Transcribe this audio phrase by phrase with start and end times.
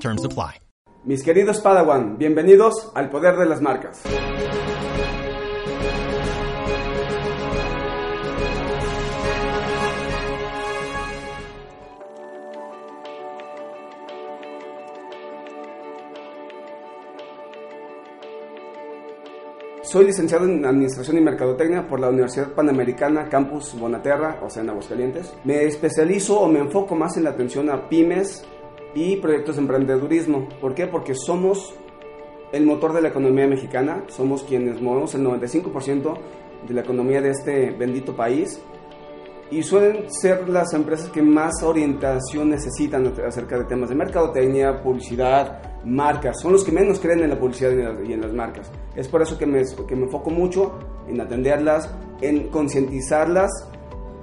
[0.00, 0.60] Terms apply.
[1.04, 4.02] Mis queridos Padawan, bienvenidos al Poder de las Marcas.
[19.82, 24.70] Soy licenciado en Administración y Mercadotecnia por la Universidad Panamericana Campus Bonaterra, o sea, en
[24.70, 25.32] Aguascalientes.
[25.44, 28.44] Me especializo o me enfoco más en la atención a pymes
[28.96, 30.48] y proyectos de emprendedurismo.
[30.60, 30.86] ¿Por qué?
[30.86, 31.74] Porque somos
[32.52, 36.18] el motor de la economía mexicana, somos quienes movemos el 95%
[36.66, 38.60] de la economía de este bendito país
[39.50, 45.84] y suelen ser las empresas que más orientación necesitan acerca de temas de mercadotecnia, publicidad,
[45.84, 46.40] marcas.
[46.40, 48.72] Son los que menos creen en la publicidad y en las marcas.
[48.96, 53.50] Es por eso que me, que me enfoco mucho en atenderlas, en concientizarlas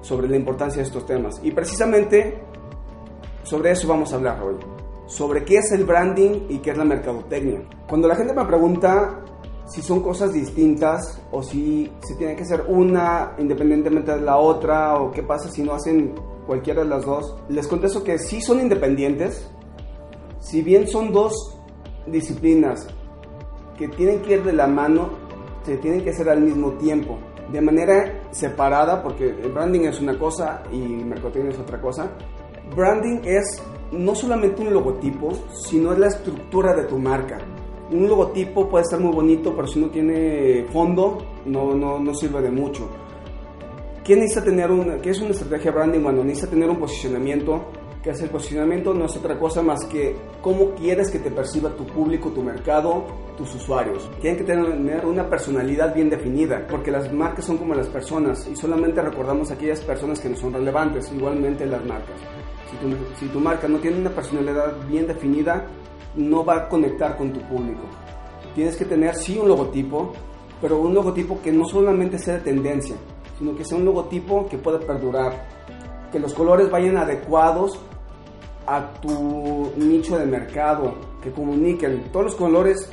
[0.00, 1.40] sobre la importancia de estos temas.
[1.42, 2.42] Y precisamente
[3.46, 4.56] sobre eso vamos a hablar hoy.
[5.06, 7.62] Sobre qué es el branding y qué es la mercadotecnia.
[7.88, 9.22] Cuando la gente me pregunta
[9.66, 15.00] si son cosas distintas o si se tiene que hacer una independientemente de la otra
[15.00, 17.36] o qué pasa si no hacen cualquiera de las dos.
[17.48, 19.48] Les contesto que sí son independientes,
[20.40, 21.56] si bien son dos
[22.08, 22.88] disciplinas
[23.78, 25.10] que tienen que ir de la mano,
[25.64, 27.18] se tienen que hacer al mismo tiempo,
[27.52, 32.10] de manera separada, porque el branding es una cosa y mercadotecnia es otra cosa.
[32.74, 35.32] Branding es no solamente un logotipo,
[35.68, 37.38] sino es la estructura de tu marca
[37.90, 42.42] un logotipo puede estar muy bonito, pero si no tiene fondo, no, no, no sirve
[42.42, 42.88] de mucho.
[44.04, 46.00] ¿Qué necesita tener una, qué es una estrategia branding?
[46.00, 47.64] Bueno, necesita tener un posicionamiento,
[48.06, 51.70] que es el posicionamiento no es otra cosa más que cómo quieres que te perciba
[51.70, 53.04] tu público, tu mercado,
[53.36, 54.08] tus usuarios.
[54.20, 58.54] Tienen que tener una personalidad bien definida, porque las marcas son como las personas y
[58.54, 62.14] solamente recordamos aquellas personas que no son relevantes, igualmente las marcas.
[62.70, 65.66] Si tu, si tu marca no tiene una personalidad bien definida,
[66.14, 67.82] no va a conectar con tu público.
[68.54, 70.12] Tienes que tener sí un logotipo,
[70.60, 72.94] pero un logotipo que no solamente sea de tendencia,
[73.36, 75.48] sino que sea un logotipo que pueda perdurar,
[76.12, 77.80] que los colores vayan adecuados
[78.66, 82.04] a tu nicho de mercado, que comuniquen.
[82.12, 82.90] Todos los colores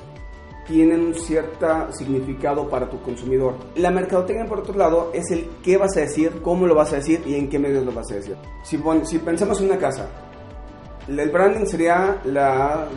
[0.68, 3.56] tienen un cierto significado para tu consumidor.
[3.76, 6.98] La mercadotecnia, por otro lado, es el qué vas a decir, cómo lo vas a
[6.98, 8.38] decir y en qué medios lo vas a decir.
[8.64, 10.08] Si, si pensamos en una casa,
[11.08, 12.22] el branding sería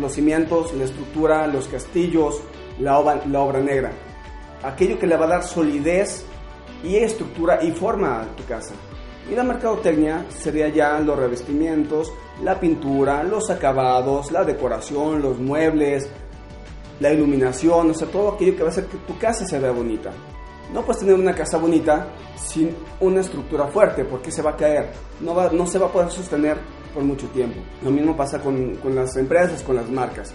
[0.00, 2.40] los cimientos, la estructura, los castillos,
[2.78, 3.90] la obra, negra.
[4.62, 6.24] Aquello que le va a dar solidez
[6.84, 8.74] y estructura y forma a tu casa.
[9.30, 12.12] Y la mercadotecnia sería ya los revestimientos,
[12.44, 16.08] la pintura, los acabados, la decoración, los muebles,
[17.00, 19.72] la iluminación, o sea, todo aquello que va a hacer que tu casa se vea
[19.72, 20.12] bonita.
[20.72, 24.90] No puedes tener una casa bonita sin una estructura fuerte porque se va a caer,
[25.20, 26.58] no, va, no se va a poder sostener
[26.94, 27.60] por mucho tiempo.
[27.82, 30.34] Lo mismo pasa con, con las empresas, con las marcas.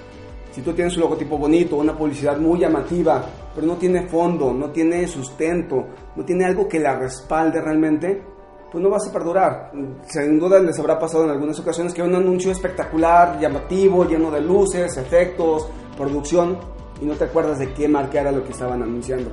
[0.52, 3.24] Si tú tienes un logotipo bonito, una publicidad muy llamativa,
[3.56, 8.22] pero no tiene fondo, no tiene sustento, no tiene algo que la respalde realmente,
[8.72, 9.72] pues no vas a perdurar.
[10.08, 14.42] Sin duda les habrá pasado en algunas ocasiones que un anuncio espectacular, llamativo, lleno de
[14.42, 15.68] luces, efectos,
[15.98, 16.58] producción,
[17.02, 19.32] y no te acuerdas de qué marca era lo que estaban anunciando.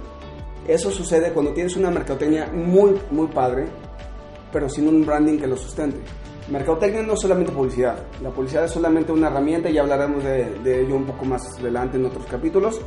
[0.67, 3.67] Eso sucede cuando tienes una mercadotecnia muy, muy padre,
[4.53, 5.99] pero sin un branding que lo sustente.
[6.51, 7.99] Mercadotecnia no es solamente publicidad.
[8.23, 12.07] La publicidad es solamente una herramienta y hablaremos de, ello un poco más adelante en
[12.07, 12.81] otros capítulos.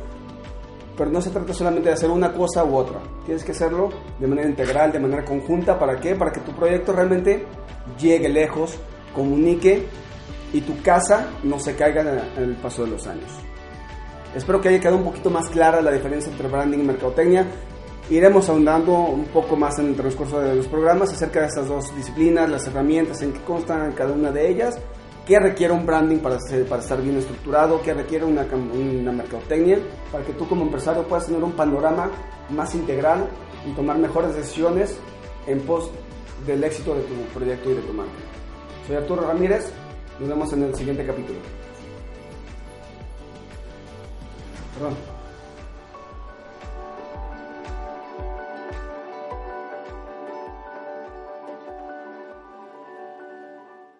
[0.96, 3.00] Pero no se trata solamente de hacer una cosa u otra.
[3.24, 5.78] Tienes que hacerlo de manera integral, de manera conjunta.
[5.78, 6.14] ¿Para qué?
[6.14, 7.46] Para que tu proyecto realmente
[7.98, 8.76] llegue lejos,
[9.14, 9.86] comunique
[10.52, 12.02] y tu casa no se caiga
[12.36, 13.30] en el paso de los años.
[14.34, 17.46] Espero que haya quedado un poquito más clara la diferencia entre branding y mercadotecnia.
[18.10, 21.94] Iremos ahondando un poco más en el transcurso de los programas acerca de estas dos
[21.94, 24.78] disciplinas, las herramientas en que constan cada una de ellas,
[25.26, 26.38] qué requiere un branding para,
[26.68, 29.78] para estar bien estructurado, qué requiere una, una mercadotecnia,
[30.10, 32.10] para que tú como empresario puedas tener un panorama
[32.50, 33.28] más integral
[33.66, 34.98] y tomar mejores decisiones
[35.46, 35.90] en pos
[36.46, 38.12] del éxito de tu proyecto y de tu marca.
[38.86, 39.72] Soy Arturo Ramírez,
[40.18, 41.38] nos vemos en el siguiente capítulo.
[44.74, 45.11] Perdón.